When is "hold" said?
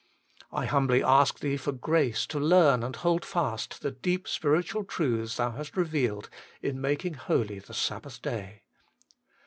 2.95-3.23